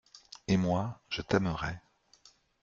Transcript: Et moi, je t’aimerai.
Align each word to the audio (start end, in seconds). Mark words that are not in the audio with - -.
Et 0.47 0.57
moi, 0.57 0.99
je 1.09 1.21
t’aimerai. 1.21 1.79